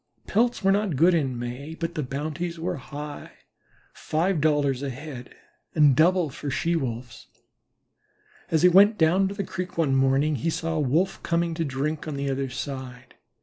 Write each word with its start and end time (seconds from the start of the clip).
Pelts 0.25 0.63
were 0.63 0.71
not 0.71 0.95
good 0.95 1.13
in 1.13 1.37
May, 1.37 1.75
but 1.75 1.93
the 1.93 2.01
bounties 2.01 2.57
were 2.57 2.77
high, 2.77 3.33
five 3.93 4.41
dollars 4.41 4.81
a 4.81 4.89
head, 4.89 5.35
and 5.75 5.95
double 5.95 6.31
for 6.31 6.49
She 6.49 6.75
wolves. 6.75 7.27
As 8.49 8.63
he 8.63 8.67
went 8.67 8.97
down 8.97 9.27
to 9.27 9.35
the 9.35 9.43
creek 9.43 9.77
one 9.77 9.95
morning 9.95 10.37
he 10.37 10.49
saw 10.49 10.73
a 10.73 10.79
Wolf 10.79 11.21
coming 11.21 11.53
to 11.53 11.63
drink 11.63 12.07
on 12.07 12.15
the 12.15 12.31
other 12.31 12.49
side. 12.49 13.13